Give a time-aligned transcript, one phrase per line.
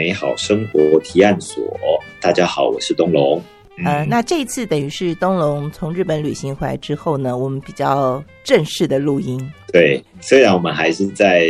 [0.00, 1.62] 美好生活提案所。
[2.22, 3.38] 大家好，我是东龙。
[3.84, 9.38] 呃，那这一次等于是东龙从日本旅行回来之后呢，我们比较正式的录音。
[9.70, 11.48] 对，虽然我们还是在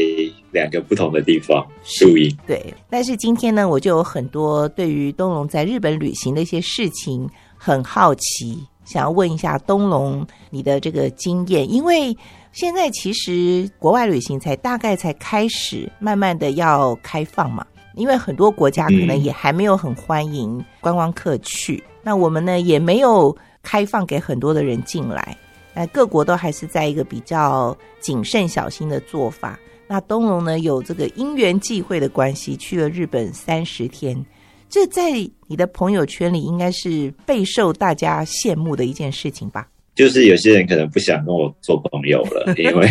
[0.51, 1.65] 两个不同的地方
[2.02, 12.17] 录音，对，但是今天呢，我就有很多对于东龙在日本旅行的一些事情很好奇，想要问一下东龙你的这个经验，因为
[12.51, 17.64] 现在其实国外旅行才大概才开始慢慢的要开放嘛，
[17.95, 21.83] 因为很多国家可能也还没有很欢迎观光客去。
[22.03, 25.37] 那我们呢也没有开放给很多的人进来，
[25.75, 29.59] 那各国都还是在一个比较谨慎小心的做法。
[29.87, 34.25] 那东龙呢有这个因缘际会的关系去了日本三十天，
[34.69, 35.11] 这在
[35.47, 39.69] 你的朋友圈里应该是备受大家羡慕的一件事情吧？
[39.97, 42.89] 就是有些人可能不想跟我做朋友了，因为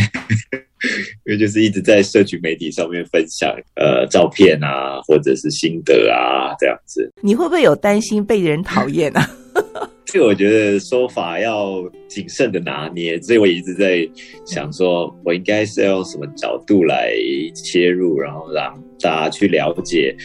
[1.25, 7.11] 因为就是一直在社群媒体上面分享呃照片啊，或者是心得啊这样子。
[7.21, 9.29] 你会不会有担心被人讨厌啊？
[10.05, 14.09] 这个我觉得说法要谨慎的拿捏，所以我一直在
[14.43, 17.13] 想说，我应该是要用什么角度来
[17.53, 20.15] 切入，然后让大家去了解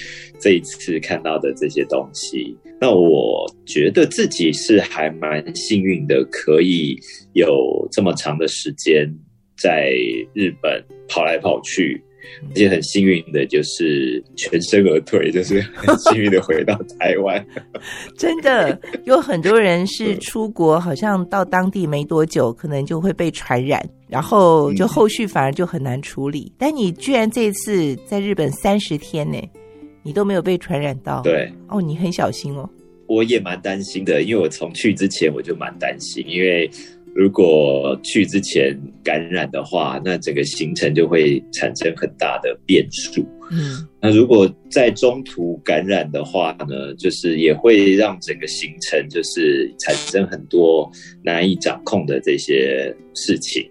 [0.40, 2.56] 这一次看到的这些东西。
[2.80, 6.98] 那我觉得自己是还蛮幸运的，可以
[7.34, 9.06] 有这么长的时间
[9.56, 9.90] 在
[10.32, 12.02] 日本跑来跑去。
[12.48, 17.46] 而且很幸运的，就是全身而退，就是 很幸运的回到台湾。
[18.16, 26.50] 真的有很多人是出国，好像到当地没多久，可能就会被传染，然后就后续反而就很难处理。
[26.56, 29.38] 但你居然这次在日本三十天呢，
[30.02, 31.20] 你都没有被传染到？
[31.20, 32.68] 对，哦，你很小心哦。
[33.06, 36.68] 我也蛮担心的，因为我从去之前我就蛮担心，因为。
[37.14, 43.24] 如果去之前感染的话，那整个行程就会产生很大的变数。
[43.52, 50.90] 嗯，那如果在中途感染的话呢，就是也会让整个行程就是产生很多
[51.22, 53.64] 难以掌控的这些事情。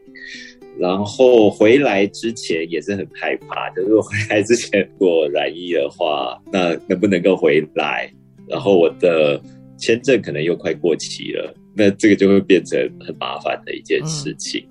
[0.79, 8.09] 然后回来之前也是很害怕，就是回来之前如果染疫的话，那能不能够回来？
[8.47, 9.41] 然后我的
[9.77, 11.53] 签证可能又快过期了。
[11.75, 14.65] 那这个就会变成很麻烦的一件事情。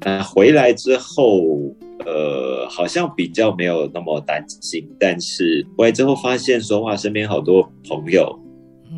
[0.00, 1.74] 那回来之后，
[2.06, 4.88] 呃，好像比较没有那么担心。
[4.98, 8.38] 但是回来之后发现说，哇，身边好多朋友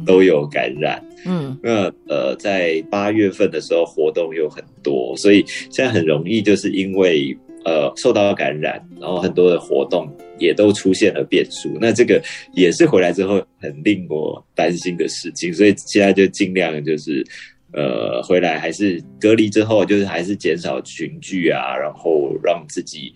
[0.06, 1.04] 都有感染。
[1.26, 7.36] 嗯，那呃，在八月份的时候活动又很多，所以现在很容易就是因为。
[7.64, 12.20] 呃，受到感染，然后很多的活动也都出现了变数，那这个
[12.52, 17.24] 也是回来之后很令我担心的事情，所以现在就尽量就是，
[17.72, 23.12] 呃，回来还是隔离之后，就是还是减少群聚啊，然后让自己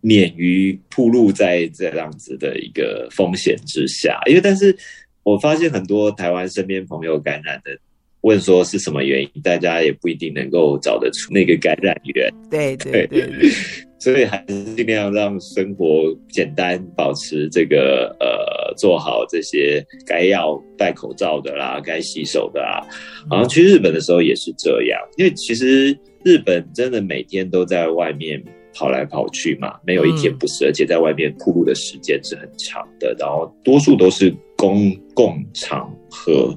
[0.00, 4.74] 免于暴露在这样子的一个风险之下，因为但是
[5.22, 7.78] 我发现很多台湾身边朋友感染的。
[8.22, 12.32] 问说是什么原因，大家也不一定能够找得出那个感染源。
[12.50, 13.28] 对对对，
[13.98, 22.86] 所以还是尽量让生活简单，保持这个呃，做好这些该要戴口罩的啦，该洗手的啦。
[23.28, 34.32] 好像去日本的时候也是这样，因为其实日本真的每天都在外面跑来跑去嘛，没有一天不是，而且在外面铺路的时间是很长的，然后多数都是。
[34.62, 36.56] 公共场合，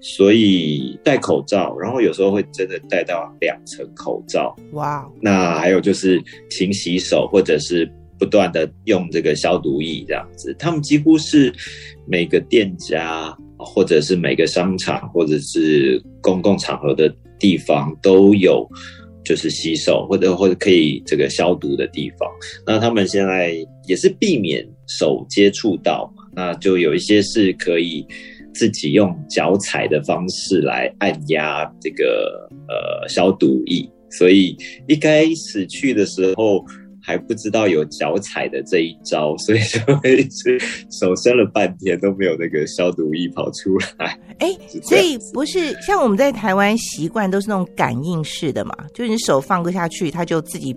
[0.00, 4.56] 所以戴口罩，然后有时候会真的戴到两层口罩。
[4.72, 5.06] 哇！
[5.20, 6.18] 那还有就是
[6.48, 7.86] 勤洗手，或者是
[8.18, 10.56] 不断的用这个消毒液这样子。
[10.58, 11.52] 他们几乎是
[12.06, 18.66] 每个店家，或者是每个商场，或者是公共场合的地方都有，
[19.22, 22.26] 就是洗手或者或者可以这个消毒的地方。
[22.66, 23.54] 那他们现在
[23.86, 26.10] 也是避免手接触到。
[26.34, 28.06] 那就有一些是可以
[28.54, 34.56] 自己用脚踩的方式来按压这个呃消毒液，所以
[34.88, 36.64] 一开始去的时候
[37.02, 39.78] 还不知道有脚踩的这一招，所以就
[40.08, 40.58] 一直
[40.90, 44.18] 手伸了半天都没有那个消毒液跑出来。
[44.38, 44.48] 哎，
[44.82, 50.76] 所以不是像我们在台湾习惯都是那种感应式的嘛，就是你手放不下去，它就自己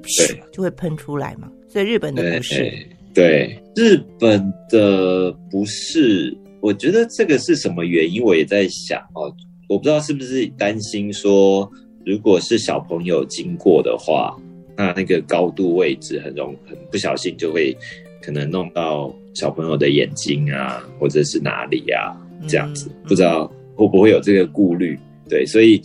[0.51, 1.49] 就会喷出来嘛。
[1.67, 2.71] 所以日本的不是。
[3.15, 8.21] 对日本的不是，我觉得这个是什么原因？
[8.21, 9.33] 我也在想哦，
[9.69, 11.67] 我不知道是不是担心说，
[12.05, 14.35] 如果是小朋友经过的话，
[14.75, 17.75] 那那个高度位置很容很不小心就会
[18.21, 22.13] 可能弄到小朋友的眼睛啊，或者是哪里啊，
[22.49, 24.99] 这样子，不知道会不会有这个顾虑？
[25.29, 25.81] 对，所以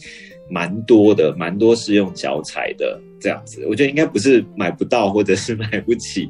[0.51, 3.65] 蛮多的，蛮多是用脚踩的这样子。
[3.69, 6.29] 我觉得应该不是买不到，或者是买不起。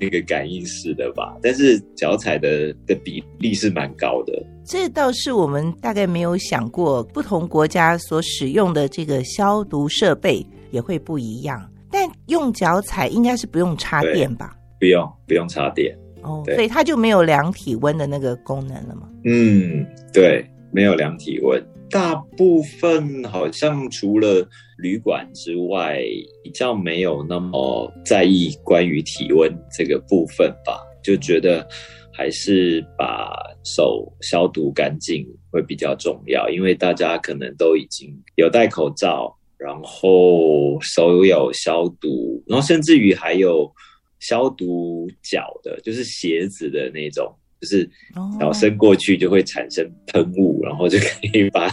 [0.00, 4.32] 那个感应式的吧，但是脚踩的的比例是蛮高的。
[4.64, 11.70] 这倒是我们大概没有想过，不同国家所使用的这个消毒设备也会不一样。
[11.90, 14.56] 但用脚踩应该是不用插电吧？
[14.78, 15.94] 不用，不用插电。
[16.22, 19.08] 哦，所以它就没有量体温的那个功能了吗？
[19.24, 21.60] 嗯，对，没有量体温。
[21.90, 24.48] 大部分好像除了
[24.78, 26.00] 旅馆之外，
[26.42, 30.80] 比较没有那么在意关于体温这个部分吧。
[31.02, 31.66] 就觉得
[32.12, 33.32] 还是把
[33.64, 43.70] 手消毒干净会比较重要，因为大家可能都已经有戴口罩，然后手有消毒，然后甚至于还有
[44.18, 47.34] 消毒脚的，就是鞋子的那种。
[47.60, 51.68] 就是然后伸过去就会产生喷雾，然后就可以把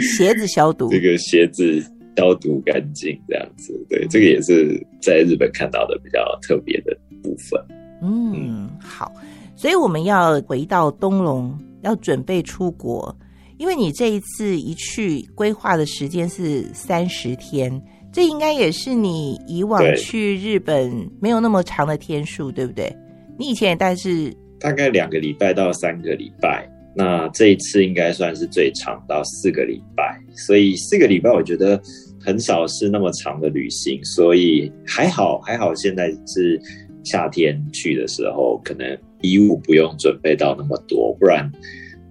[0.00, 1.80] 鞋子消毒，这个鞋子
[2.16, 3.72] 消毒干净，这样子。
[3.88, 7.60] 对，这个也是在日本看到的比较特别的部分。
[8.02, 9.12] 嗯，好，
[9.54, 13.16] 所以我们要回到东龙，要准备出国，
[13.58, 17.80] 因为你这一次一去规划的时间是三十天，
[18.12, 22.92] 这应该也是你以往去日本没有那么长的天数，对不对？
[23.38, 24.36] 你以前也但是。
[24.62, 31.80] 大概两个礼拜到三个礼拜，那这一次应该算是最长到四个礼拜，所以四个礼拜我觉得
[32.20, 36.60] 很少是那么长的旅行，所以还好还好，现在是
[37.02, 41.50] 夏天去的时候，可能衣物不用准备到那么多，不然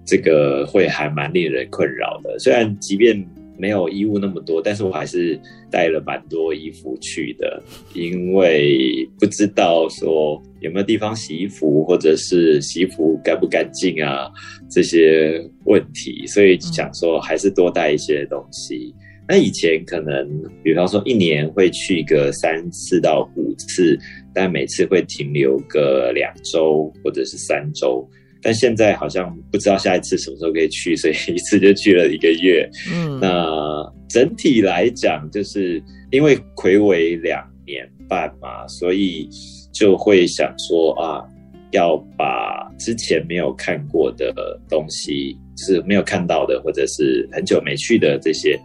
[0.06, 2.38] 这个会还蛮令人困扰的。
[2.38, 3.26] 虽然即便
[3.62, 7.62] 没有衣物那么多，但是我还是带了蛮多衣服去的，
[7.94, 14.28] 因为不知道说有没有地方洗衣服，或者是洗衣服干不干净啊
[14.68, 18.92] 这些问题，所以想说还是多带一些东西。
[19.30, 20.28] 那以前可能，
[20.64, 23.98] 比方说一年会去个三次到五次，
[24.34, 28.06] 但每次会停留个两周或者是三周。
[28.42, 32.68] 但现在好像不知道下一次什么时候可以去，所以一次就去了一个月。
[32.92, 39.30] 嗯，那整体来讲，就是因为魁违两年半嘛，所以
[39.72, 41.24] 就会想说啊，
[41.72, 48.60] 要把之前没有看过的东西，就是没有看到的，或者是很久没去的这些，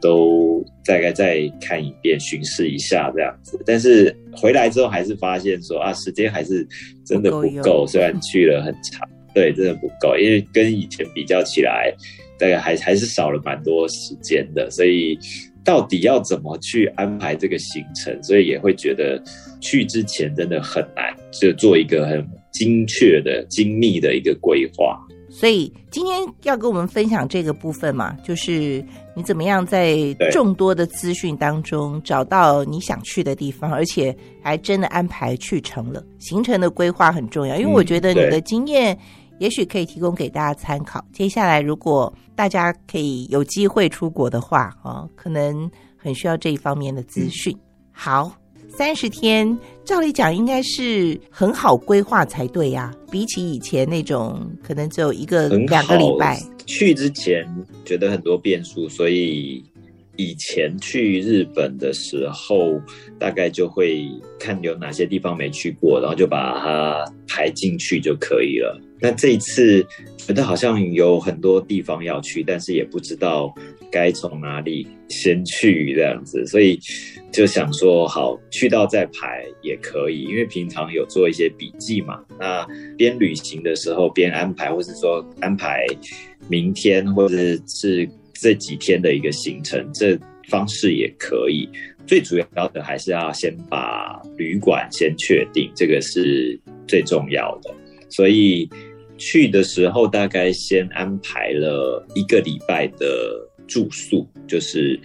[0.00, 3.60] 都大概再看一遍，巡视一下这样子。
[3.66, 6.66] 但是回来之后还是发现说啊，时间还是
[7.04, 9.06] 真的不够，虽然去了很长。
[9.36, 11.94] 对，真的不够，因为跟以前比较起来，
[12.38, 14.70] 大概还还是少了蛮多时间的。
[14.70, 15.18] 所以，
[15.62, 18.18] 到底要怎么去安排这个行程？
[18.22, 19.22] 所以也会觉得
[19.60, 24.98] 去之前真的很难，就做一个很精确的、精密的一个规划。
[25.28, 28.82] 所以今天要跟我们分享这个部分嘛，就是
[29.14, 29.98] 你怎么样在
[30.32, 36.02] 众多的资讯当中找到你想去的地方，而且还真的安排去成了。
[36.18, 38.96] 行程的规划很重要，因为我觉得你的经验。
[39.38, 41.04] 也许可以提供给大家参考。
[41.12, 47.56] 接下来，如果大家可以有机会出国的话，哦，可能很需要这一方面的资讯。
[47.92, 48.32] 好，
[48.68, 52.94] 三十天，照理讲应该是很好规划才对呀。
[53.10, 56.38] 比起以前那种，可能只有一个两个礼拜。
[56.66, 57.46] 去之前
[57.84, 59.64] 觉得很多变数，所以
[60.16, 62.80] 以前去日本的时候，
[63.18, 64.06] 大概就会
[64.38, 68.80] 看有哪些地方没去过，然后就把它排进去就可以了。
[69.00, 69.86] 那这一次
[70.16, 73.54] 觉得好像有很多地方要去，但是也不知道
[73.90, 76.78] 该从哪里先去这样子，所以
[77.32, 82.20] 就想说好去到再排也可以，因为平常有做一些笔记嘛。
[82.38, 85.86] 那边旅行的时候边安排，或是说安排
[86.48, 87.36] 明天或者
[87.66, 91.68] 是这几天的一个行程，这方式也可以。
[92.06, 97.74] 最主要的还是要先把旅馆先确定，这个是最重要的。
[98.08, 98.70] 所以
[99.18, 103.06] 去的时候，大概先安排了一个礼拜的
[103.66, 104.98] 住宿，就是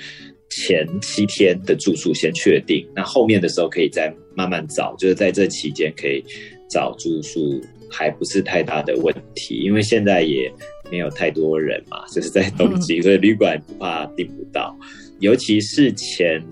[0.49, 2.87] 前七天的住宿先确定。
[2.95, 6.23] 那后面的时候可以再慢慢找，就是在这期间可以
[6.69, 9.55] 找住宿，还不是太大的问题。
[9.63, 10.51] 因为现在也
[10.91, 14.77] 没有太多人嘛，就是在东京，所以旅馆不怕订不到。
[15.19, 16.43] 尤其是前。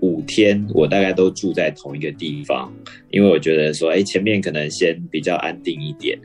[0.00, 2.70] 五天，我大概都住在同一个地方，
[3.10, 6.18] 因为我觉得说，哎，前面可能先比较安定一点，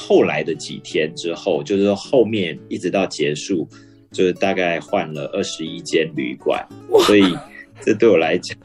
[0.00, 3.68] 后来的几天之后，就是说后面一直到结束，
[4.12, 6.64] 就是大概换了二十一间旅馆，
[7.04, 7.36] 所以
[7.80, 8.56] 这对我来讲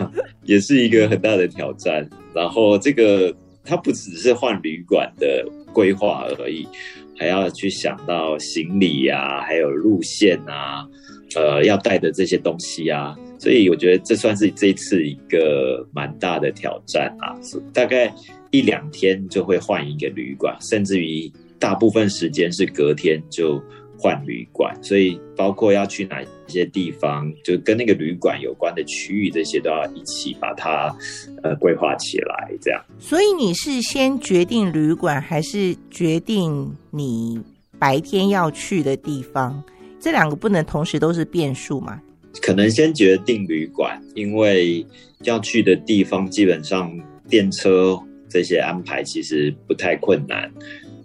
[0.43, 2.07] 也是一个很大的挑战。
[2.35, 3.35] 然后这个
[3.65, 6.67] 它不只是换旅馆的规划而已，
[7.17, 10.85] 还要去想到行李呀，还有路线啊，
[11.35, 13.17] 呃，要带的这些东西啊。
[13.43, 17.35] 所以我觉得这算是这一次一个蛮大的挑战啊，
[17.73, 18.13] 大概
[18.51, 23.61] 一两天就会换一个旅馆，甚至于大部分时间是隔天就。
[23.95, 30.93] 换旅馆，所以包括要去哪些地方，就跟那个旅馆有关的区域，这些都要一起把它
[31.41, 32.51] 呃规划起来。
[32.59, 37.39] 这样，所以你是先决定旅馆，还是决定你
[37.79, 39.63] 白天要去的地方？
[40.01, 42.01] 这两个不能同时都是变数嘛？
[42.41, 44.85] 可能先决定旅馆，因为
[45.23, 46.91] 要去的地方基本上
[47.29, 47.99] 电车
[48.29, 50.51] 这些安排其实不太困难。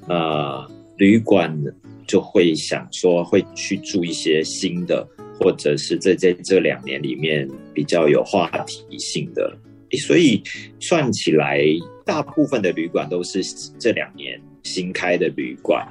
[0.09, 1.57] 呃，旅馆。
[2.09, 5.07] 就会想说会去住一些新的，
[5.39, 9.55] 或者是在在这两年里面比较有话题性的，
[10.07, 10.43] 所以
[10.81, 11.61] 算起来，
[12.07, 13.43] 大部分的旅馆都是
[13.79, 15.87] 这两年新开的旅馆，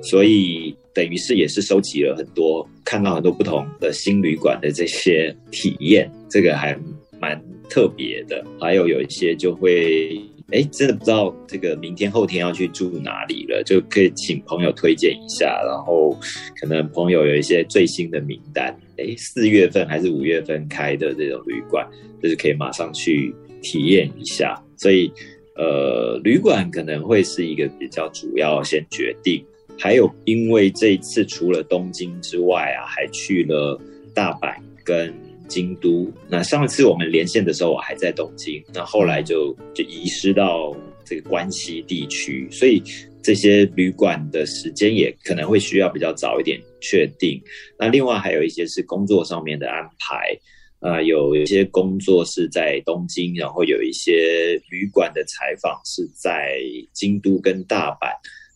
[0.00, 6.76] 所以等于是也是收集了很多，看到很多不同的新旅馆的这些体验，这个还
[7.20, 7.40] 蛮
[7.70, 8.44] 特别的。
[8.60, 10.20] 还有有一些就会。
[10.50, 15.62] 哎，真的不知道这个明天后天要去住哪里了，就可以请朋友推荐一下。
[15.62, 16.18] 然后
[16.58, 21.86] 可能朋友有一些最新的名单，哎，四月份还是五月份开的这种旅馆，
[22.22, 24.58] 就是可以马上去体验一下。
[24.78, 25.12] 所以，
[25.54, 29.44] 呃，旅馆可能会是一个比较主要先决定。
[29.78, 33.80] 还有，因为这一次除了东京之外啊，还去了
[34.14, 34.54] 大阪
[34.84, 35.14] 跟。
[35.48, 42.82] 京都，那上次我们连线的时候，我还在东京，那后来就就移师到这个关西地区，所以
[43.22, 47.40] 这些旅馆的时间也可能会需要比较早一点确定。
[47.78, 50.38] 那另外还有一些是工作上面的安排，
[50.80, 56.60] 啊，有一些工作是在东京，然后有一些旅馆的采访是在
[56.92, 58.12] 京都跟大阪，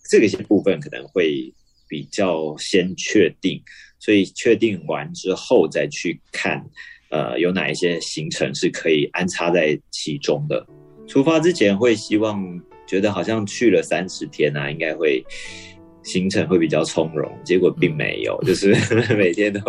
[0.09, 1.52] 这个些部分可能会
[1.88, 3.62] 比较先确定。
[3.99, 6.61] 所以确定完之后再去看，
[7.11, 10.66] 呃，有哪一些行程是可以安插在其中的。
[11.06, 15.25] 出发之前会希望觉得好像去了三十天啊，应该会
[16.02, 18.75] 行程会比较从容，结果并没有，就是
[19.14, 19.61] 每天都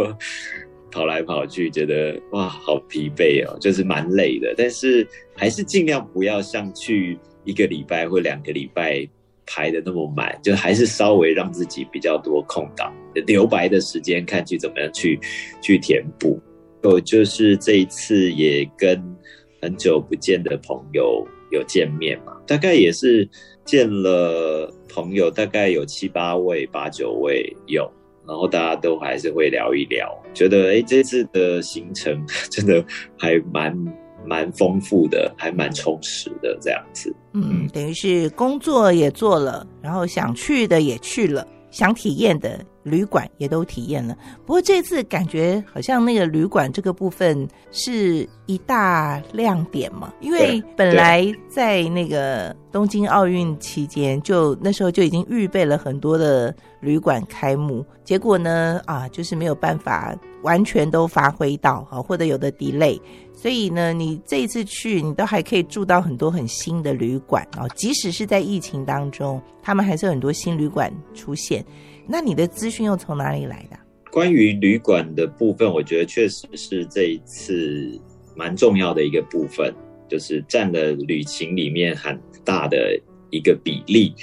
[0.92, 4.52] 跑来跑去，觉得哇，好疲惫哦，就是蛮累的。
[4.58, 9.08] 但是还是尽量不要像去一个礼拜或两个礼拜。
[9.46, 12.94] 排的那么满，就还是稍微让自己比较多空档、
[13.26, 15.20] 留白的时间，看去怎么样去
[15.62, 16.42] 去填补。
[16.84, 19.02] 我就是这一次也跟
[19.62, 23.28] 很久不见的朋友有见面嘛，大概也是
[23.64, 27.90] 见了朋友，大概有七八位、八九位有，
[28.28, 32.22] 然后大家都还是会聊一聊，觉得哎，这次的行程
[32.52, 32.84] 真的
[33.18, 33.74] 还蛮。
[34.26, 37.14] 蛮丰富的，还蛮充实的这样子。
[37.34, 44.16] 嗯，等于是工作也做了，然后想去的也去了，想体验的旅馆也都体验了。
[44.46, 63.00] 不过这次感觉好像那个旅馆这个部分是一大亮点嘛，因为本来在那个东京奥运期间，就那时候就已经预备了很多的旅馆开幕，结果呢啊，就是没有办法完全都发挥到啊，或者有的 delay。
[63.34, 67.68] 所以呢，你这一次去，你都还可以住到很多很新的旅馆哦。
[67.76, 71.66] 即使是在疫情当中，他们还是有很多新旅馆出现。
[72.08, 73.78] 那你的资讯又从哪里来的？
[74.12, 78.00] 关于旅馆的部分，我觉得确实是这一次
[78.36, 79.74] 蛮重要的一个部分，
[80.08, 83.00] 就是占了旅行里面很大的
[83.32, 84.14] 一个比例。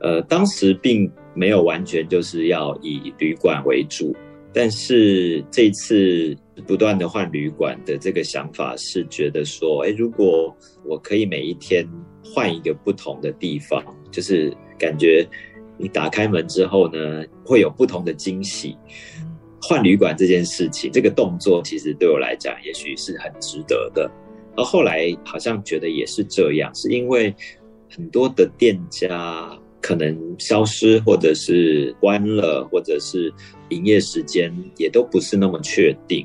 [0.00, 4.14] 呃，当时并没有完全就是要以旅馆为主。
[4.54, 10.54] 但是这次不断的换旅馆的这个想法是觉得说，哎，如果
[10.84, 11.88] 我可以每一天
[12.22, 15.26] 换一个不同的地方，就是感觉
[15.82, 18.76] 你打开门之后呢，会有不同的惊喜。
[19.60, 24.10] 换旅馆这件事情，这个动作其实对我来讲，也许是很值得的。
[24.56, 27.34] 而后来好像觉得也是这样，是因为
[27.90, 29.58] 很多的店家。
[29.84, 33.34] 可能消失，或者是关了，或者是
[33.70, 36.24] 营业时间也都不是那么确定，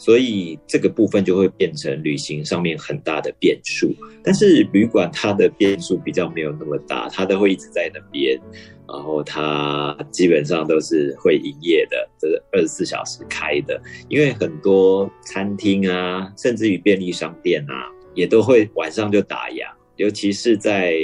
[0.00, 3.94] 所以这个部分就会变成旅行上面很大的变数。
[4.24, 8.40] 但是旅馆它的变数比较没有那么大，它都会一直在那边，
[8.88, 13.78] 然后它基本上都是会营业的，就是二十四小时开的。
[14.08, 19.70] 因为很多餐厅啊，甚至于便利商店啊，也都会晚上就打烊。
[19.96, 20.94] 尤其是在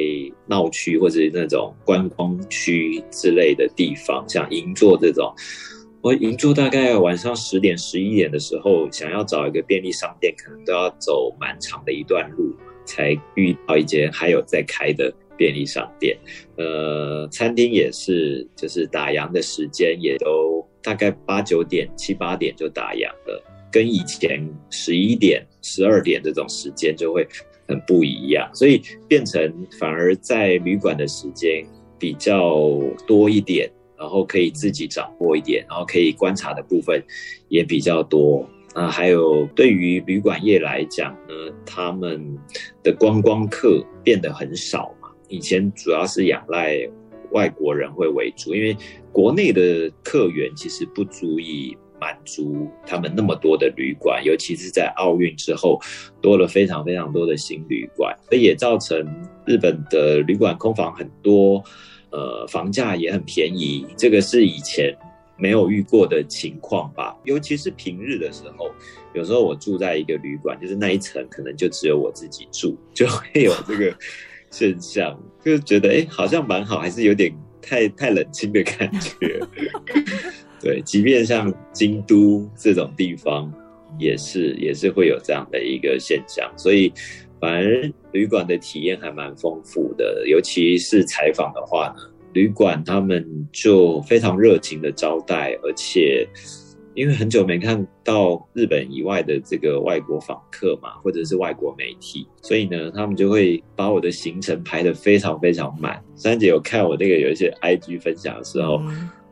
[0.47, 5.35] 闹区或者那种观光区之类的地方，像银座这种，
[6.07, 16.17] 我银座大概晚上十点、十一点的时候，想要找一个便利商店，可能都要走蛮长的一段路，才遇到一间还有在开的便利商店。
[16.59, 23.43] 呃，餐厅也是，就是打烊的时间也都大概八九点、七八点就打烊了。
[23.73, 27.27] 跟以前十一点、十二点这种时间就会
[27.67, 31.67] 很不一样，所以变成反而在旅馆的时间
[31.99, 32.71] 比较
[33.09, 37.03] 多一点，然后可以自己掌握一点，然后可以观察的部分
[37.49, 38.49] 也比较多。
[38.75, 41.35] 那还有对于旅馆业来讲呢，
[41.65, 42.39] 他们
[42.83, 46.77] 的观光客变得很少嘛，以前主要是仰赖
[47.31, 48.77] 外国人会为主，因为
[49.13, 51.77] 国内的客源其实不足以。
[51.99, 55.81] 满足他们那么多的旅馆，尤其是在奥运之后，
[56.21, 58.99] 多了非常非常多的新旅馆，所以也造成
[59.47, 61.65] 日本的旅馆空房很多，
[62.17, 64.97] 呃，房价也很便宜，这个是以前
[65.37, 67.15] 没有遇过的情况吧。
[67.25, 68.71] 尤其是平日的时候，
[69.13, 73.95] 有时候我住在一个旅馆，就是那一层可能就只有我自己住，就会有这个
[74.51, 77.31] 现象，就觉得哎，好像蛮好，还是有点
[77.61, 79.39] 太太冷清的感觉。
[80.59, 83.53] 对，即便像京都这种地方，
[83.99, 86.91] 也是也是会有这样的一个现象，所以
[87.41, 90.25] 反而旅馆的体验还蛮丰富的。
[90.27, 92.03] 尤其是采访的话呢，
[92.33, 96.29] 旅馆他们就非常热情的招待，而且
[96.95, 106.03] 因为很久没看到日本以外的这个外国访客嘛，或者是外国媒体，所以呢，他们就会把我的行程排得非常非常满。
[106.15, 108.81] 三姐有看我那个有一些 IG 分享的时候。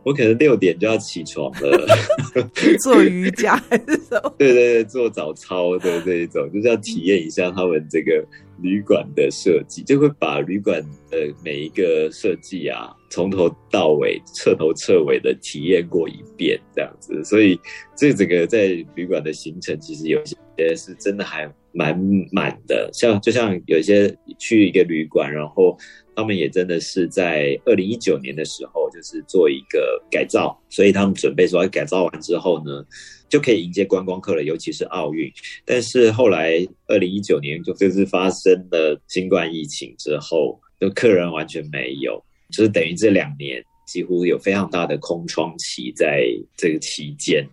[0.05, 1.87] 我可能六点就要起床了，
[2.83, 4.35] 做瑜伽还是什么？
[4.39, 8.25] 对对对，做早操的这一种，就是要体验一下他们这个
[8.61, 17.25] 旅馆的设计，就会把旅馆的每一个设计啊，从头到尾彻头彻尾的体验过一遍，这样子。
[17.25, 17.59] 所以
[17.97, 21.99] 这整个在旅馆的行程，其实有些是真的还蛮
[22.33, 22.89] 满的。
[22.93, 25.77] 像就像有些去一个旅馆，然后。
[26.17, 32.87] 他们也真的是在二零一九年的时候，就是做一个改造，所以他们准备说改造完之后呢，
[33.29, 35.29] 就可以迎接观光客了，尤其是奥运。
[35.65, 47.45] 但是后来二零一九年就就是发生了新冠疫情之后，就客人完全没有，就是等于这两年几乎有非常大的空窗期在这个期间。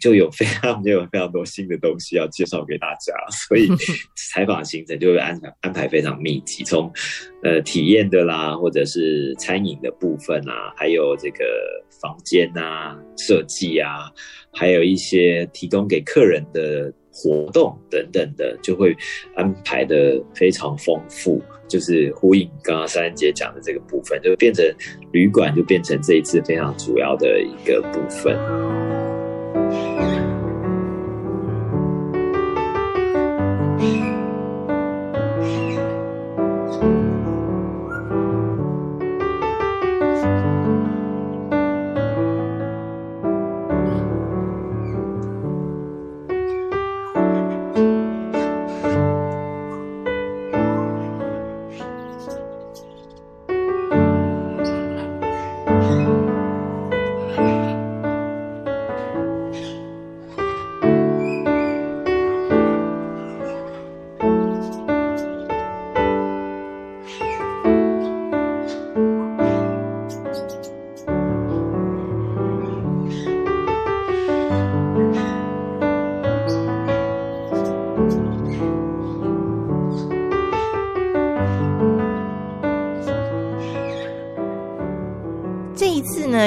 [0.00, 3.14] 就有非 常就有非常多新的东西要介绍给大家，
[3.48, 3.68] 所以
[4.32, 6.90] 采访行程就会安排安排非常密集，从
[7.42, 11.44] 呃体验的啦，或者是餐饮的部分啊，还有这个
[12.00, 14.10] 房间啊设计啊，
[14.52, 18.96] 还有一些提供给客人的活动等等的，就会
[19.34, 24.64] 安排的非常丰富，就是呼应刚刚三姐讲的这个部分，就变成
[25.12, 28.99] 旅馆就变成这一次非常主要的一个部分。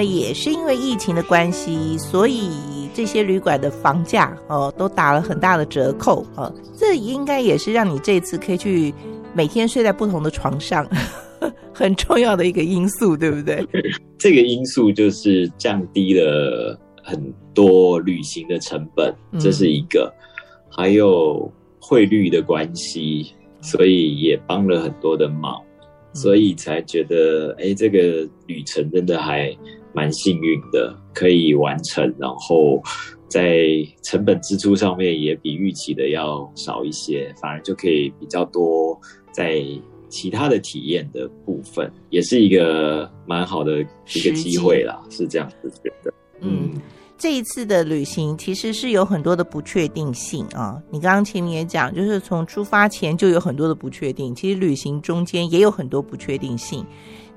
[0.01, 6.51] 也是因为疫情的关系，所以这些旅馆的房价哦都打了很大的折扣啊。
[6.77, 8.93] 这应该也是让你这次可以去
[9.33, 10.87] 每天睡在不同的床上
[11.73, 13.65] 很重要的一个因素，对不对？
[14.17, 20.13] 这个因素就是降低了很多旅行的成本，这是一个。
[20.69, 25.61] 还有汇率的关系，所以也帮了很多的忙，
[26.13, 29.55] 所以才觉得哎，这个旅程真的还。
[29.93, 32.81] 蛮幸运的，可以完成，然后
[33.27, 33.65] 在
[34.03, 38.99] 成本支出上面也比预期的要少一些，反而就可以比较多
[39.31, 39.63] 在
[40.09, 46.13] 其他的体验的部分，也是一个蛮好的一个机会啦，是这样子觉得。
[46.41, 46.71] 嗯，
[47.17, 56.85] 这一次的旅行其实是有很多的不确定性啊，你刚刚前面也讲，就是从出发前就有很多的不确定，其实旅行中间也有很多不确定性。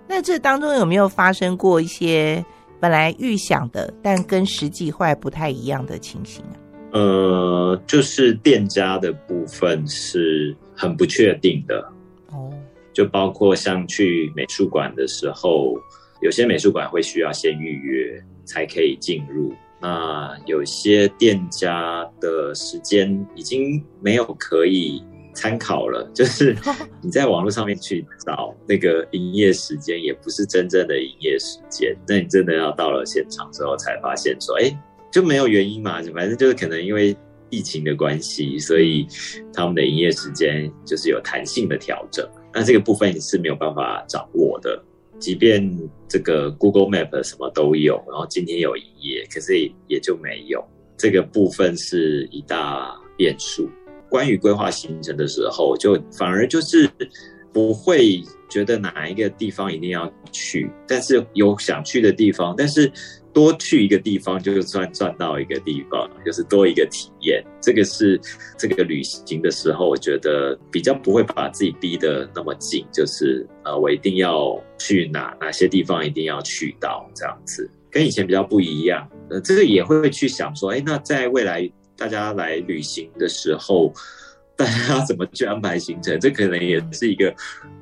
[0.08, 2.44] 那这当中有没有发生过一些
[2.80, 6.54] 本来预想的，但跟实际坏不太一样的情形啊？
[6.92, 11.84] 呃，就是店家的部分是很不确定的
[12.30, 12.50] 哦，
[12.92, 15.76] 就包括像去美术馆的时候，
[16.22, 25.04] 有些美术馆会需要先预约才可以进入，那有些店家的时间已经没有可以
[25.36, 26.56] 参考了， 就是
[27.02, 31.94] 你在网络上面去找那个营业时间，也不是真正的营业时间。
[32.08, 34.74] 那你真的要到了现场之后，才发现说，哎，
[35.12, 37.14] 就没有原因嘛，反正就是可能因为
[37.50, 39.06] 疫情的关系，所以
[39.52, 42.26] 他们的营业时间就是有弹性的调整。
[42.52, 44.82] 那这个部分是没有办法掌握的。
[45.18, 45.62] 即便
[46.06, 50.62] 这个 Google Map 什么都有，然后今天有营业，可是也就没有
[50.96, 53.70] 这个部分是一大变数。
[54.08, 56.88] 关于规划行程的时候，就反而就是
[57.52, 62.90] 不会觉得哪一个地方一定要去，但是有想去的地方，但是。
[63.36, 67.44] 多去一个地方，就算赚到一个地方，就是多一个体验。
[67.60, 68.18] 这个是
[68.56, 79.06] 这个旅行的时候，我觉得比较不会把自己逼得那么紧，就是呃，我一定要去哪哪些地方，一定要去到这样子，跟以前比较不一样。
[79.28, 83.92] 呃，这个也会去想说，哎，那在未来大家来旅行的时候，
[84.56, 86.18] 大家怎么去安排行程？
[86.20, 87.34] 这可能也是一个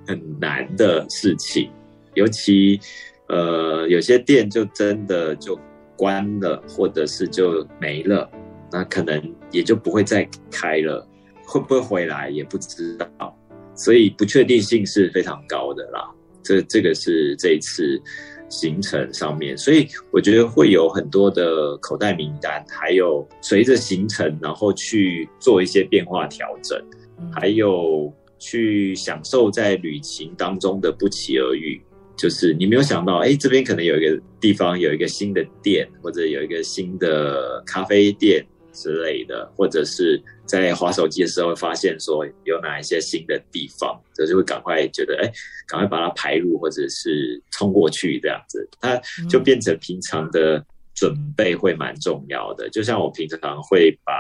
[0.06, 1.70] 很难的事情，
[2.14, 2.80] 尤其。
[3.26, 5.58] 呃，有些店就真的就
[5.96, 8.30] 关了，或者是就没了，
[8.70, 11.08] 那可能也就不会再开了。
[11.46, 13.34] 会不会回来也不知道，
[13.74, 16.06] 所以不确定性是非常高的啦。
[16.42, 17.98] 这这个是这一次
[18.54, 26.80] 行程上面，所以我觉得会有很多的口袋名单，还有随着行程然后去做一些变化调整，
[27.32, 31.82] 还有去享受在旅行当中的不期而遇。
[32.16, 45.32] 就是你没有想到，哎，这边可能有一个地方有一个新的店，或者有一个新的咖啡店之类的，或者是在划手机的时候发现说有哪一些新的地方，就就会赶快觉得，哎，
[45.66, 50.62] 赶快把它排入，或者是冲过去这样子，它就变成平常的
[50.94, 52.68] 准备会蛮重要的。
[52.70, 54.12] 就像我平常会把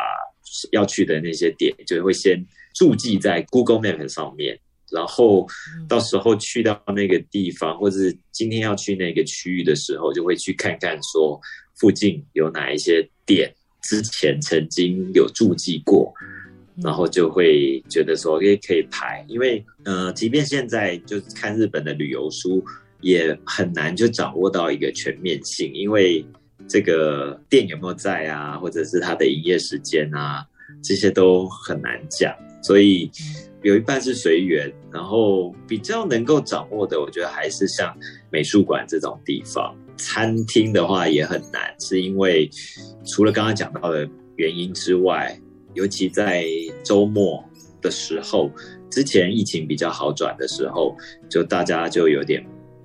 [0.72, 2.42] 要去的那些点，就会先
[2.74, 4.58] 注记在 Google Map 上面。
[4.90, 5.44] 然后
[5.88, 11.40] 到时候去到那个地方，或者是今天要去那个区域的时候，就会去看看说
[11.74, 13.52] 附近有哪一些店
[13.88, 16.12] 之前曾经有注记过，
[16.82, 22.64] 然后就会觉得说可以排，因为呃，即便现在就看日本的旅游书，
[23.00, 26.24] 也很难就掌握到一个全面性，因为
[26.68, 30.44] 这个店有没有在啊，或者是它的营业时间啊，
[30.82, 33.10] 这些都很难讲，所以。
[33.64, 37.96] 有一半是随缘，然后比较能够掌握的，我觉得还是像
[38.30, 39.74] 美术馆这种地方。
[39.96, 42.50] 餐厅的话也很难，是因为
[43.04, 45.38] 除了刚刚讲到的原因之外，
[45.74, 46.46] 尤其在
[46.82, 47.44] 周末
[47.80, 48.50] 的时候，
[48.90, 50.96] 之前疫情比较好转的时候，
[51.28, 52.44] 就大家就有点。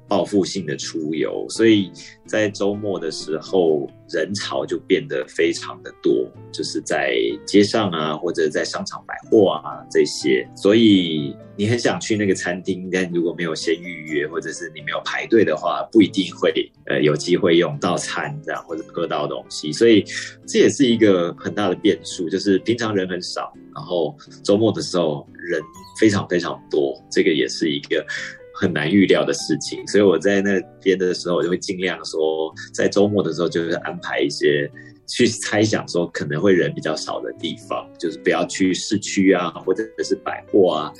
[0.09, 1.91] 报复性的出游，所以
[2.25, 10.49] 在周末的时候人潮就变得非常的多，就是在街上啊，或者在商场百货啊这些。
[10.55, 16.51] 所以你很想去那个餐厅，但如果没有先预约，或者是你没有排队的话，不一定会
[16.87, 19.71] 呃有机会用到餐这样或者喝到东西。
[19.71, 20.03] 所以
[20.47, 25.61] 这也是一个很大的变数，就是平常人很少，然后周末的时候人
[25.99, 28.03] 非常非常多，这个也是一个。
[28.59, 34.69] 很难预料的事情，所以我在那边的时候，我就会尽量说，在周末的时候就是安排一些
[35.07, 40.93] 去猜想说可能会人比较少的地方，就是不要去市区啊，或者是百货啊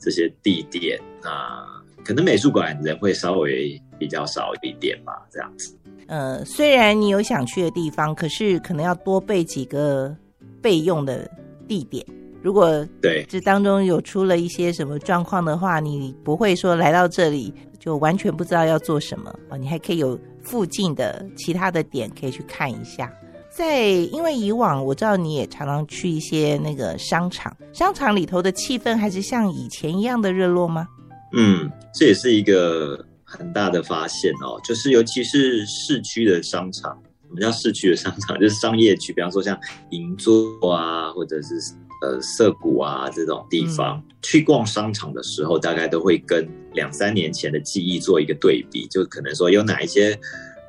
[0.00, 1.64] 这些地点啊，
[2.04, 5.72] 可能美术馆人会稍微比较少一点吧，这样子。
[6.08, 10.14] 呃，虽然你有想去的地方，可是可能要多备几个
[10.60, 11.30] 备用的
[11.68, 12.04] 地点。
[12.44, 19.56] 如果对这当中有出了一些什么状况的话，你不会说来到这里就完全不知道要做什么啊？
[19.56, 23.10] 你还可以有附近的其他的点可以去看一下。
[23.48, 30.86] 在因为以往我知道你也常常去一些那个商场，商场里头的气氛还是像以前一样的热络吗？
[31.32, 36.92] 嗯，这也是一个很大的发现哦，就是尤其是市区的商场，
[37.26, 38.36] 什么叫市区的商场？
[38.38, 39.58] 就是商业区，比方说像
[39.92, 41.58] 银座啊，或者是。
[42.04, 50.18] 呃，涩谷啊这种地方去逛商场的时候，大概都会跟两三年前的记忆做一个对比，就可能说有哪一些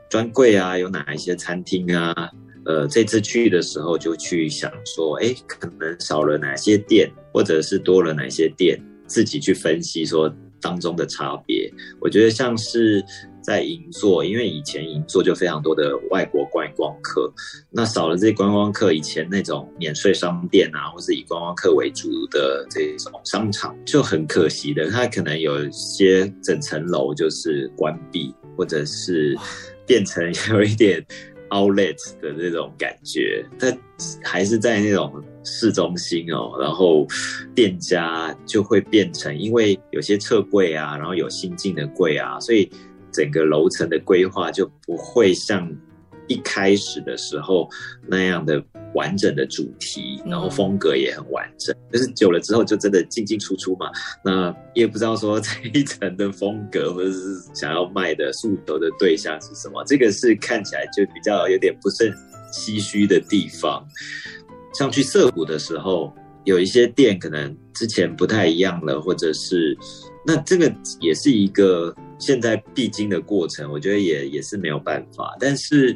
[0.09, 2.31] 专柜啊，有哪一些餐厅啊，
[2.63, 11.69] 呃，这次去的时候就去想说，哎，可能少了哪些店，或者是多了哪些店，自己去分析说当中的差别。
[11.99, 13.03] 我觉得像是。
[13.45, 17.31] 在银座，因为以前银座就非常多的外国观光客，
[17.69, 29.37] 那少了这些观光客，以前那种免税商店啊，或是以观光客为主的这种商场，就很可惜的，它可能有些整层楼就是关闭，或者是
[29.85, 31.05] 变成有一点
[31.51, 33.71] outlet 的那种感觉，它
[34.23, 37.05] 还是在那种市中心哦，然后
[37.53, 42.67] 店家就会变成，因为有些侧柜啊，然后有新进的柜啊，所以
[43.15, 45.71] 整个楼层的规划就不会像。
[46.27, 47.69] 一开始的时候
[48.07, 48.59] 那样的
[48.95, 53.91] 完整的主题，然后风格也很完整，但是久了之后就真的进进出出嘛。
[54.23, 57.19] 那也不知道说这一层的风格或者是
[57.53, 62.11] 想要卖的诉求的对象是什么，这个是看起来就比较有点不甚
[62.51, 63.87] 唏嘘的地方。
[64.73, 66.11] 像去涩谷的时候，
[66.43, 69.77] 有一些店可能之前不太一样了，或者是
[70.25, 71.95] 那这个也是一个。
[72.17, 75.35] 现在必经的过程，我觉得也也是没有办法。
[75.39, 75.95] 但是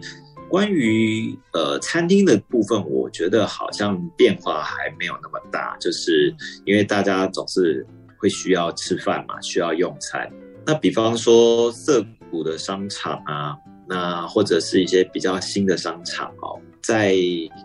[0.49, 6.33] 关于呃餐厅的部分，我觉得好像变化还没有那么大，就是
[6.65, 7.85] 因为大家总是
[8.17, 10.29] 会需要吃饭嘛，需要用餐。
[10.65, 13.55] 那比方说涩谷的商场啊，
[13.87, 17.15] 那或者是一些比较新的商场哦，在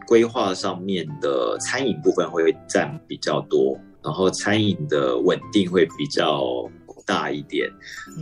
[0.06, 6.70] 规划上面的餐饮部分会占比较多，然后餐饮的稳定会比较。
[7.06, 7.70] 大一点，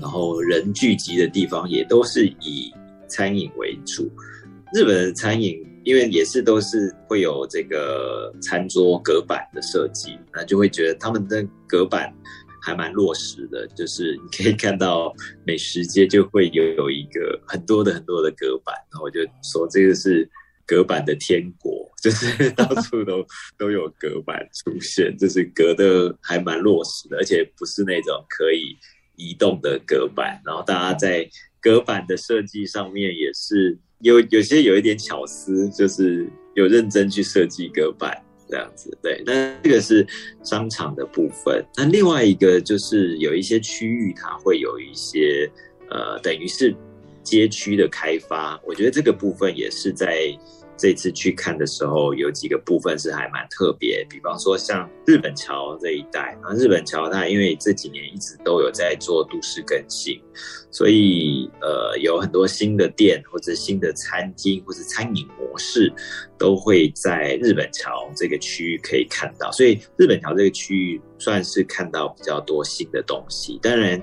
[0.00, 2.72] 然后人聚集的地方也都是以
[3.08, 4.10] 餐饮为主。
[4.74, 12.12] 日本的餐饮，因为也是都是会有这个餐桌隔板的设计，那就会觉得他们的隔板
[12.60, 13.66] 还蛮落实的。
[13.76, 15.12] 就是你可以看到
[15.44, 20.28] 美食街就会有有一个很多的很多的隔板，然后我就说这个是
[20.72, 21.82] 隔板的天国。
[22.02, 23.24] 就是 到处都
[23.56, 28.76] 都有隔板出现，就是隔的还蛮落实的，而且不是那种可以
[29.14, 30.40] 移动的隔板。
[30.44, 31.24] 然后大家在
[31.60, 38.98] 隔板的设计上面也是有有些有一点巧思，就是有认真去设计隔板这样子。
[39.00, 40.04] 对，那这个是
[40.42, 41.64] 商场的部分。
[41.76, 45.48] 那另外一个就是有一些区域它会有一些
[45.88, 46.74] 呃，等于是
[47.22, 48.60] 街区的开发。
[48.66, 50.36] 我觉得这个部分也是在。
[50.82, 60.20] 这次去看的时候，有几个部分是还蛮特别，比方说像日本桥这一带啊，日本桥它因为这几年一直都有在做都市更新，
[60.72, 65.92] 所以呃有很多新的店或者新的餐厅或者餐饮模式
[66.36, 73.56] 都会在日本桥这个区域可以看到，所以日本桥这个区域算是看到比较多新的东西。
[73.62, 74.02] 当然，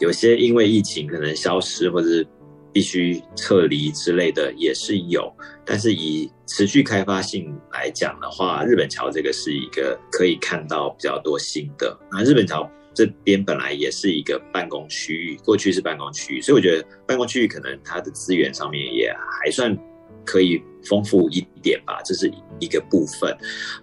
[0.00, 2.26] 有些因为疫情可能消失或者是。
[2.72, 5.32] 必须撤离之类的也是有，
[5.64, 11.98] 但是以持续开发性来讲的话，日本桥这个是一个可以看到比较多新的。
[12.10, 19.76] 那日本桥这边本来也是一个办公区域，过去是办公区域，所以我觉得办公区域可能它的资源上面也还算
[20.24, 23.30] 可以丰富一点吧，这是一个部分。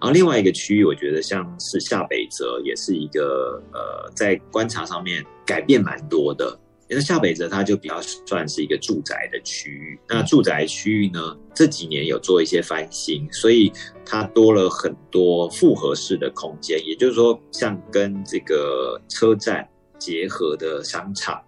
[0.00, 6.58] 后另外一个区域，我觉得像是下北泽也是一个呃，在观察上面改变蛮多的。
[6.88, 13.70] 因为下北泽它就比较算是一个住宅的区域，那住宅区域呢这几年有做一些翻新，所以
[14.06, 21.42] 它多了很多复合式的空间，也就是说像跟这个车站结合的商场，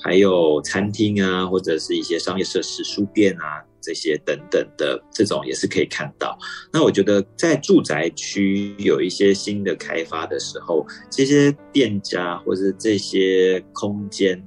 [0.00, 6.38] 还有餐厅啊，或者是一些商业设施、书店啊这些等等的这种也是可以看到。
[6.72, 14.40] 那我觉得在住宅区有一些新的开发的时候，这些店家或者这些空间。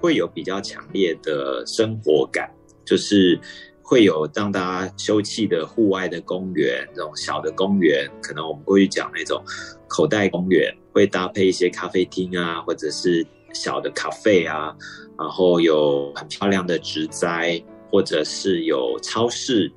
[0.00, 2.50] 会有比较强烈的生活感，
[2.86, 3.38] 就是
[3.82, 9.42] 会有让大家休憩的户外的公园，这种小的公园，可能我们过去讲那种
[9.88, 14.74] 口袋公园，会搭配一些咖啡厅啊，或者是小的咖啡啊，
[15.18, 19.70] 然后有很漂亮的植栽，或者是有超市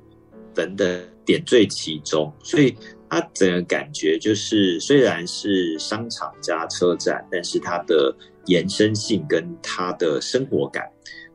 [0.54, 2.74] 等等点缀其中，所以
[3.10, 8.16] 它整个感觉就是虽然是商场加车站，但是它的。
[8.46, 10.84] 延伸性跟他的生活感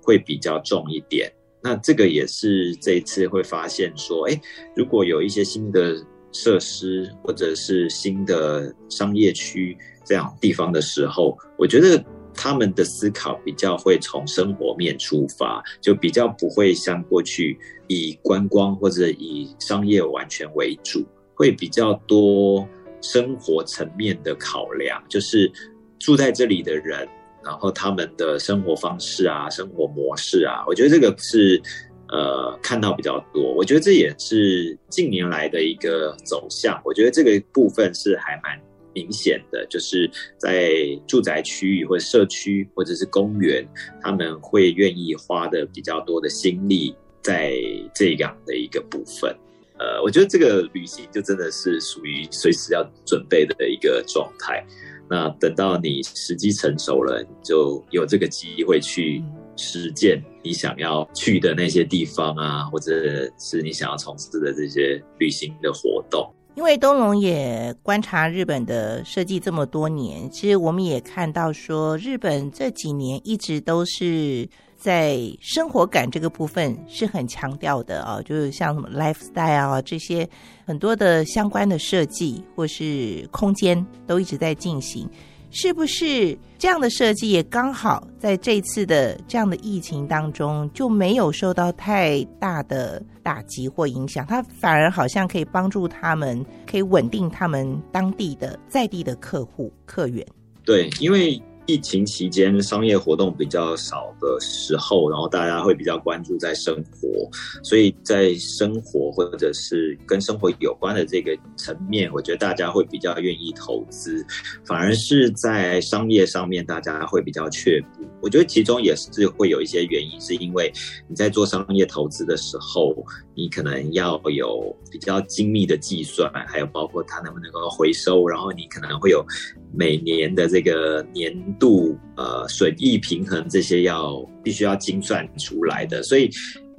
[0.04, 4.40] 会比较重一点，那这个也是这一次会发现说，哎，
[4.76, 5.96] 如果有一些新的
[6.32, 21.04] 设施或者是新的商业区这样地方的时候，我觉得他们的思考比较会从生活面出发，就比较不会像过去以观光或者以商业完全为主，
[21.36, 22.68] 会比较多
[23.02, 25.52] 生活层面的考量，就是。
[26.00, 27.08] 住在这里的人，
[27.44, 31.62] 然后他们的生活方式啊，生活模式啊，我觉得这个是
[32.08, 33.54] 呃看到比较多。
[33.54, 36.82] 我觉得这也是近年来的一个走向。
[36.86, 38.60] 我觉得这个部分是还蛮
[38.94, 40.74] 明显的，就是在
[41.08, 43.68] 住宅区域或者社区或者是公园，
[44.02, 47.54] 他们会愿意花的比较多的心力在
[47.94, 49.36] 这样的一个部分。
[49.78, 54.66] 呃，我觉得这个旅行就真的是属于随时要准备的一个状态。
[55.10, 59.24] 那等到你时机成熟了，就有这个机会去
[59.56, 66.32] 实践你想要去的那些地方啊，或者是你想要从事的这些旅行的活动。
[66.56, 80.28] 因为东龙也观察日本的设计这么多年，其实我们也看到说，日本这几年一直都是在生活感这个部分是很强调的啊，就是像什么 lifestyle 啊这些
[80.66, 85.08] 很多的相关的设计或是空间都一直在进行。
[85.52, 94.26] 是不是这样的设计也刚好在这次的这样的疫情当中就没有受到太大的打击或影响？
[94.28, 100.26] 它反而好像可以帮助他们，可以稳定他们当地的在地的客户客源。
[100.64, 101.42] 对，因为。
[101.70, 107.30] 疫情期间，商业活动比较少的时候，然后大家会比较关注在生活，
[107.64, 114.26] 所以在生活或者是跟生活有关的这个层面，我觉得大家会比较愿意投资，
[114.66, 118.04] 反而是在商业上面，大家会比较却步。
[118.22, 120.72] 我觉得其中也是会有一些原因，是因为
[121.08, 122.96] 你在做商业投资的时候，
[123.36, 129.26] 你可能要有比较精密的计算，还有包括它能不能够回收，然后你可能会有
[129.74, 131.36] 每年的这个年。
[131.60, 136.30] 度呃损益平衡这些要必须要精算出来的，所以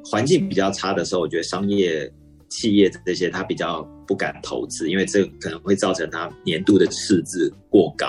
[0.05, 2.11] 环境比较差的时候，我觉得商业
[2.49, 8.09] 企业这些它比较不敢投资，因为这可能会造成他年度的赤字过高，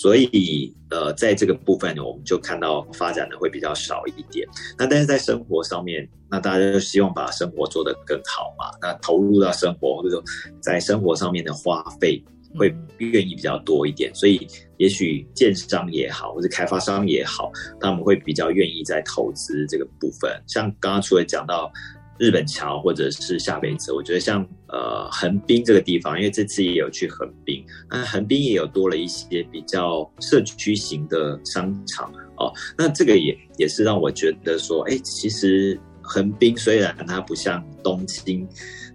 [0.00, 4.46] 所以呃在这个部分我们就看到发展的会比较少一点。
[4.78, 10.22] 那但是在生活上面，那大家就希望把生活做得更好嘛，那投入到生活或者说
[10.60, 12.22] 在生活上面的花费。
[12.56, 20.32] 会愿意比较多一点，所以也许建商也好，或者开发商也好，他们会比较愿意在投资这个部分。
[20.46, 21.70] 像刚刚除了讲到
[22.18, 32.52] 日本桥或者是下北泽，我觉得像呃横滨这个地方，因为这次也有去横滨，那横滨也有多了一些比较社区型的商场哦。
[32.76, 38.46] 那这个也也是让我觉得说，哎，其实横滨虽然它不像东京。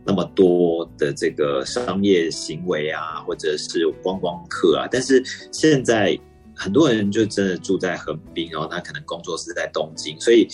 [0.06, 6.20] 那么多的这个商业行为啊，或者是观光客啊，但是现在
[6.56, 10.48] 很多人就真的住在横滨，然后他可能工作是在东京，所以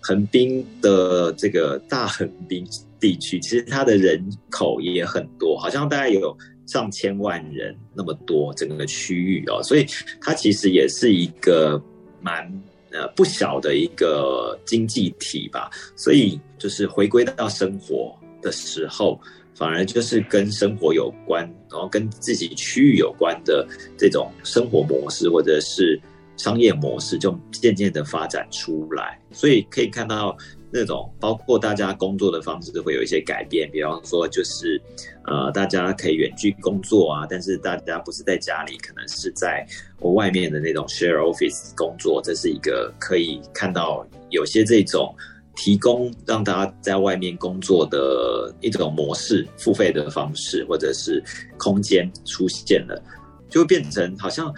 [0.00, 2.66] 横滨的这个大横滨
[2.98, 6.36] 地区，其实它的人口也很多，好像大概有
[6.66, 9.86] 上千万人那么多整个区域哦，所以
[10.20, 11.82] 它其实也是一个
[12.20, 12.44] 蛮
[12.90, 18.16] 呃不小的一个经济体吧，所以就是回归到生活。
[18.42, 19.20] 的时候，
[19.54, 23.66] 反而就是跟生活有关，然后跟自己区域有关的
[23.98, 26.00] 这种生活模式或者是
[26.36, 29.20] 商业模式，就渐渐的发展出来。
[29.30, 30.36] 所以可以看到，
[30.70, 33.70] 那种包括大家工作的方式都会有一些改变。
[33.70, 34.80] 比方说，就是
[35.26, 39.64] 呃，大家可以远距工作啊，但是大家不是在家里，可能是在
[40.00, 42.20] 外面的那种 share office 工作。
[42.24, 45.14] 这是一个可以看到有些这种。
[45.54, 51.22] 提供让大家在外面工作的一种模式，付费的方式或者是
[51.58, 53.02] 空间出现了，
[53.48, 54.52] 就会变成好像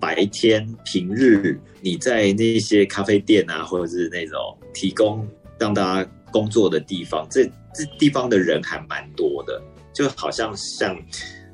[0.00, 4.38] 白天平日你在那些咖啡店啊，或者是那种
[4.74, 5.26] 提供
[5.58, 10.96] 让大家工作的地方，这这地方的人还蛮多的，就好像像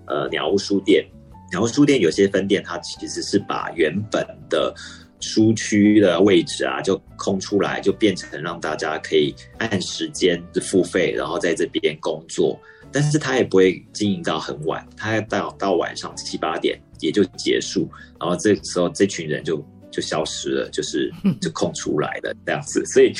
[0.07, 1.07] 呃鸟屋书店，
[1.53, 4.75] 鸟屋书店有些分店，它其实是把原本的。
[5.21, 12.59] 书区的位置啊，就空出来，就变成让大家可以按时间付费，然后在这边工作。
[12.93, 23.13] 但是他也不会经营到很晚，他到到晚上七八点也就结束，然后这时候这群人就就消失了，就是就空出来的这样子，所以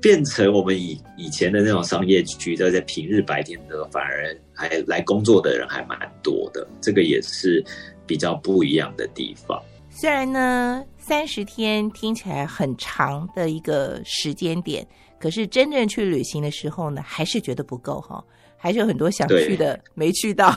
[0.00, 7.64] 变成我们以以前的那种商业区，在在平日白天的反而还来工作的人还蛮多的，这个也是
[8.06, 9.62] 比较不一样的地方。
[9.88, 10.84] 虽然呢。
[11.04, 14.86] 三十天听起来很长的一个时间点，
[15.18, 18.24] 可是真正去旅行的时候呢，还是觉得不够哈，
[18.56, 20.56] 还是有很多想去的 没去到。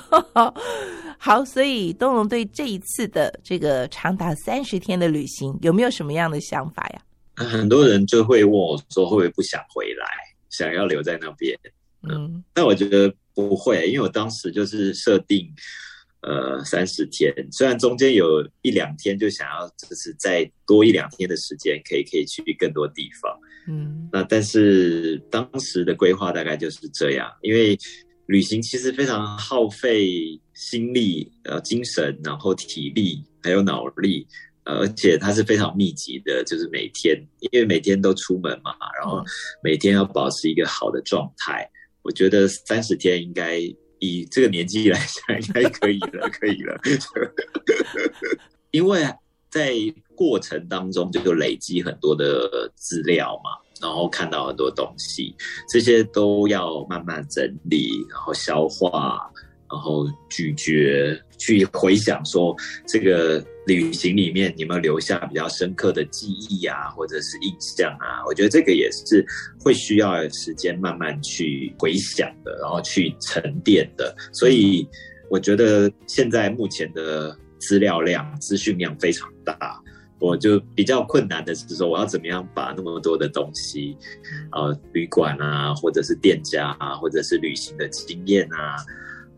[1.18, 7.02] 好，所以东龙对这一次的这个长达三十天的旅行有没有什么样的想法呀？
[7.38, 10.06] 很多人就会问我说，会不会不想回来，
[10.52, 11.58] 想要留在那边？
[12.08, 15.52] 嗯，但我觉得不会，因为我当时就是设定。
[16.28, 27.78] 呃，三十天，虽然中间有一两天就想要，就是再多一两天的时间，可以可以去更多地方，嗯，那但是当时的规划大概就是这样，因为
[28.26, 34.26] 旅行其实非常耗费心力、呃精神，然后体力还有脑力，
[34.64, 39.24] 而且它是非常密集的，就是每天，因为每天都出门嘛，然后
[39.64, 41.70] 每天要保持一个好的状态，
[42.02, 43.62] 我觉得三十天应该。
[44.00, 46.80] 以这个年纪来想，应该可以了，可以了。
[48.72, 49.02] 因为
[49.50, 49.74] 在
[50.16, 55.36] 过程当中就累积很多的资料嘛，然后看到很多东西，
[55.70, 59.32] 这些都要慢慢整理，然后消化。
[59.76, 62.56] 然后咀嚼，去回想说
[62.88, 68.24] 这个旅行里面有没有留下比较深刻的记忆啊，或者是印象啊？
[68.26, 69.26] 我觉得这个也是
[69.60, 74.16] 会需要时间慢慢去回想的，然后去沉淀的。
[74.32, 74.88] 所以
[75.30, 79.78] 我觉得现在目前的资料量、资讯量非常大，
[80.22, 83.98] 我就比较困难的是说，我要怎么样把那么多的东西，
[84.54, 88.78] 呃，旅馆啊，或者是店家啊，或者是旅行的经验啊。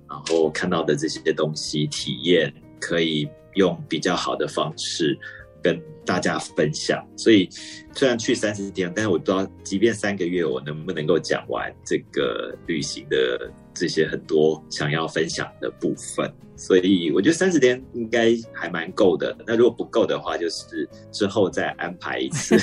[0.09, 5.17] 然后看到的这些东西体验，可以用比较好的方式
[5.61, 7.05] 跟大家分享。
[7.17, 7.49] 所以
[7.93, 16.31] 虽然去三十天，但是我不知道，即便三个月，我能不能够讲完这个旅行的这些很多想要分享的部分。
[16.59, 19.37] 所以我觉得三十天应该还蛮够的。
[19.45, 22.57] 那如果不够的话，就是之后再安排一次，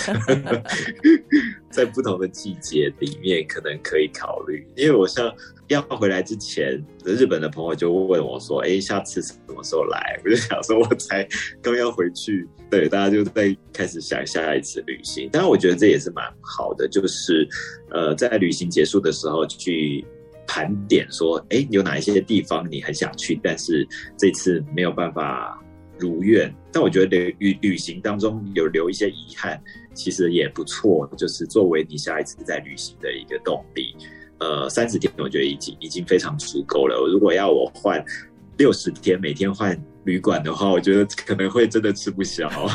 [1.70, 4.66] 在不同的季节里面可能可以考虑。
[4.74, 5.32] 因为我像
[5.68, 11.24] 要回来之前，日本的朋友就问我说：“哎，下次什么时候来？”我就想说，我才
[11.62, 15.28] 刚要回去，对，大家就在开始想下一次旅行。
[15.30, 17.48] 当然，我觉得这也是蛮好的，就是
[17.90, 20.04] 呃，在旅行结束的时候去。
[20.46, 23.86] 盘点说，哎，有哪一些地方你很想去，但是
[24.16, 25.60] 这次没有办法
[25.98, 26.52] 如愿。
[26.72, 29.60] 但我觉得旅旅行当中有留一些遗憾，
[29.94, 33.94] 其实也不错，就是作为你下一次在旅行的一个动力。
[34.38, 36.96] 呃，三十天我觉得已经已经非常足够了。
[37.10, 38.04] 如果要我换
[38.58, 42.50] 六十天，每天换旅馆的话，我觉得可能会真的吃不消。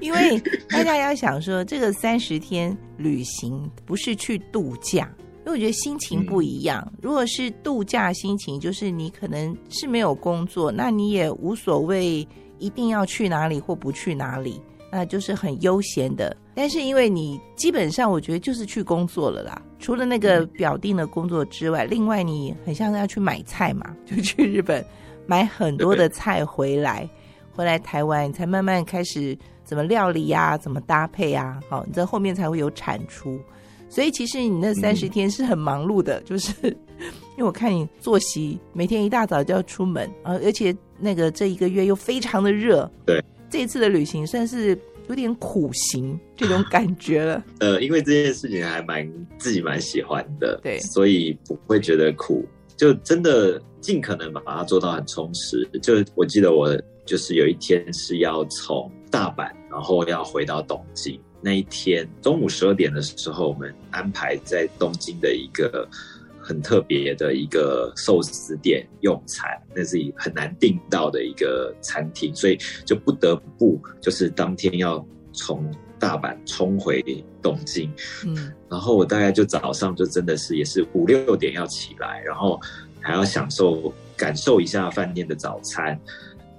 [0.00, 0.38] 因为
[0.68, 5.10] 大家要想说，这个三十天旅行不是去度假。
[5.44, 6.92] 因为我觉得心情不一样。
[7.02, 12.26] 如果是度假心情，就是你可能是没有工作，那你也无所谓
[12.58, 16.36] 一定要去哪里或不去哪里，那就是很悠闲的。
[16.54, 19.60] 但是因为你基本上，我觉得就是去工作了啦。
[19.78, 24.84] 除了那个表定的工作之外，另外你很像要去买菜嘛， 就去日本
[25.26, 27.08] 买很多的菜回来，
[27.52, 33.40] 回来台湾才慢慢开始怎么料理呀，怎么搭配啊，好，你在后面才会有产出。
[33.92, 36.50] 所以其实你那三十天是很忙碌的，就是
[37.36, 42.90] 因为我看你作息每天一大早就要出门啊，而且那个这一个月又非常的热。
[43.04, 44.78] 对，这一次的旅行算是
[45.08, 47.44] 有点苦行 这种感觉了。
[47.58, 52.46] 呃，因为这件事情还蛮自己蛮喜欢的，对，所以不会觉得苦，
[52.78, 55.68] 就真的尽可能把它做到很充实。
[55.82, 56.74] 就我记得我
[57.04, 61.20] 就是有一天是要从大阪，然后要回到东京。
[61.42, 65.88] 那一天中午十二点的时候，我们安排在东京的一个
[66.40, 75.68] 很特别的一个寿司店用餐，那是很难订到的一个餐厅，所以就不得不就是当天要从
[75.98, 77.02] 大阪冲回
[77.42, 77.92] 东京。
[78.24, 82.60] 嗯，然后我大概就早上就真的是也是五六点要起来，然后
[83.00, 85.98] 还要享受感受一下饭店的早餐。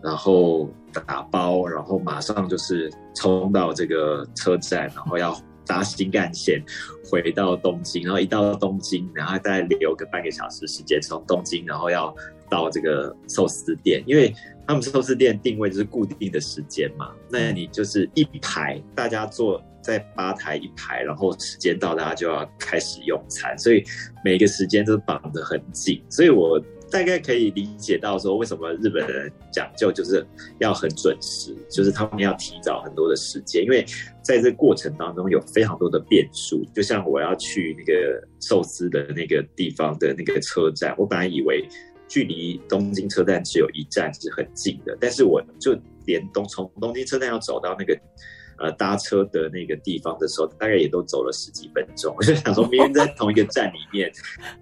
[0.04, 5.34] 然后打包，然后马上就是冲到这个车站，然后要
[5.66, 6.62] 搭新干线
[7.10, 12.14] 回到东京，然后一到东京，然后再留个半个小时时间从东京，然后要
[12.50, 14.36] 到这个寿司店，因为
[14.68, 23.82] 他们寿司店定位就是固定的时间嘛，那你就是一排大家坐在吧台一排，然后时间到大家就要开始用餐，所以
[24.24, 26.62] 每个时间都绑得很紧，所以我。
[26.94, 30.24] 大概可以理解到说，为什么日本人讲究就是
[30.60, 33.84] 要很准时，就是他们要提早很多的时间，因为
[34.22, 36.64] 在这过程当中有非常多的变数。
[36.72, 41.68] 就像我要去那个寿司的那个地方的那个车站，我本来以为
[42.08, 45.76] 距离东京车站只有一站是很近的，但是我就
[46.06, 48.00] 连东从东京车站要走到那个。
[48.64, 52.16] 呃，搭车的那个地方的时候，大概也都走了十几分钟。
[52.18, 54.10] 我就想说，明明在同一个站里面，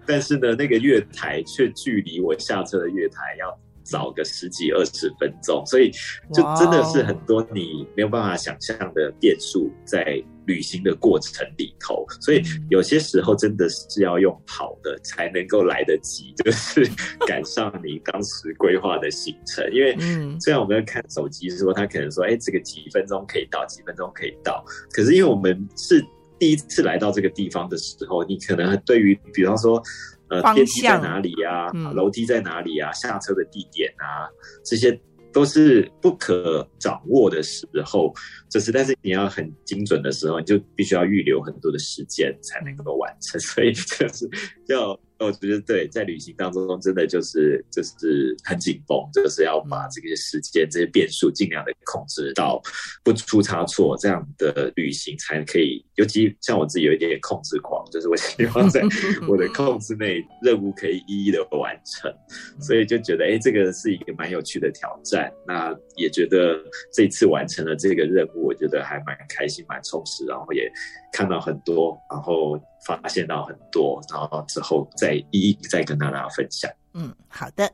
[0.07, 5.91] 但是呢，那个月台却距离我下车的月台要早个十几二十分钟，所以
[6.33, 10.23] 就真的是很多你没有办法想象的变数在。
[10.45, 16.89] 旅行的过程里头，所以有些时候真的是要用跑的才能够来得及， 就是
[17.27, 19.63] 赶上你当时规划的行程。
[19.71, 19.95] 因为
[20.39, 24.63] 虽然我们要看手机说，他可能说，哎，这个几分钟可以到，几分钟可以到。
[24.91, 26.03] 可是因为我们是
[26.39, 29.81] 第一次来到这个地方的时候，你可能对于，比方说，
[30.29, 34.29] 呃，电梯在哪里啊，楼梯在哪里啊，下车的地点啊，
[34.65, 34.99] 这些。
[35.33, 38.13] 都是不可掌握的时候，
[38.49, 44.29] 就是但是你要很精准的时候，你就必须要预留很多的时间才能够完成，所以就是
[44.67, 52.61] 要我觉得对，在旅行当中真的就是就是很紧绷，就是要把这个时间这些变数尽量的控制到
[53.03, 55.85] 不出差错，这样的旅行才可以。
[55.95, 58.81] 尤其像我自己有一点点控制狂，就是我希望在
[59.29, 62.11] 我的控制内，任务可以一一的完成，
[62.59, 65.31] 所以就觉得哎，这个是一个蛮有趣的挑战。
[65.45, 66.59] 那也觉得
[66.91, 70.71] 这次完成了这个任务，我觉得还蛮开心、蛮充实，然后也
[71.13, 72.59] 看到很多，然后。
[72.85, 76.69] 发现到很多，然后之后再一一再跟大家分享。
[76.93, 77.71] 嗯，好的。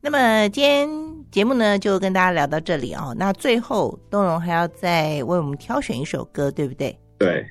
[0.00, 0.88] 那么今天
[1.30, 3.14] 节目呢，就跟大家聊到这里哦。
[3.18, 6.98] 那最后，东荣还要再为我们挑选一首歌，对不对？
[7.18, 7.46] 对，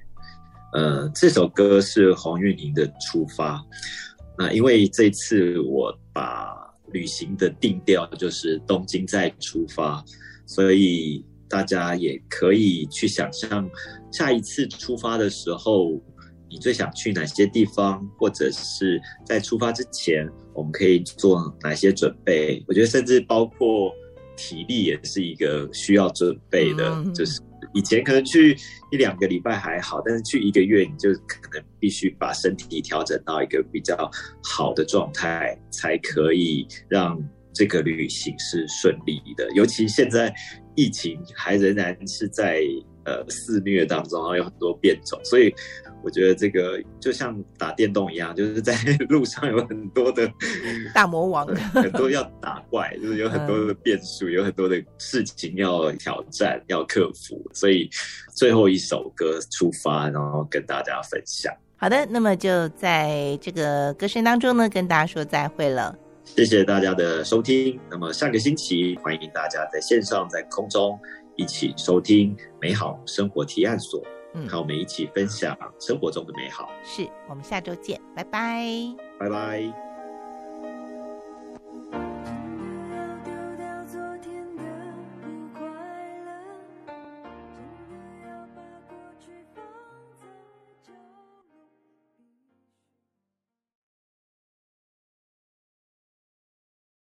[0.73, 3.57] 呃，这首歌是黄韵玲的《出发》。
[4.37, 6.55] 那因为这次我把
[6.91, 10.03] 旅行的定调就是东京再出发，
[10.45, 13.67] 所以大家也可以去想象
[14.11, 15.99] 下一次出发的时候。
[16.49, 22.63] 你最想去哪些地方，或者是在出发之前，我们可以做哪些准备？
[22.67, 23.93] 我觉得，甚至包括
[24.35, 27.05] 体力也是一个需要准备的。
[27.13, 27.41] 就是
[27.73, 28.57] 以前可能去
[28.91, 34.09] 一两个礼拜还好，但是去一个月，你就可能必须把身体调整到一个比较
[34.41, 37.21] 好的状态，才可以让
[37.53, 39.45] 这个旅行是顺利的。
[39.53, 40.33] 尤其现在
[40.75, 42.61] 疫情还仍然是在
[43.03, 45.53] 呃肆虐当中，然后有很多变种，所以。
[46.07, 48.73] 我觉得这个就像打电动一样，就是在
[49.09, 50.25] 路上有很多的
[50.95, 57.45] 大魔王，很多要打怪，就是有很多的变数，有很多的事情要挑战、要克服。
[57.53, 57.89] 所以
[58.37, 61.53] 最后一首歌出发，然后跟大家分享。
[61.75, 65.93] 好的，那么就在这个歌声当中呢，跟大家说再会了。
[66.23, 67.77] 谢谢大家的收听。
[67.91, 70.97] 那么下个星期，欢迎大家在线上、在空中
[71.35, 74.01] 一起收听美好生活提案所。
[74.49, 76.69] 和我们一起分享生活中的美好。
[76.83, 78.65] 是我们下周见，拜拜，
[79.19, 79.86] 拜拜。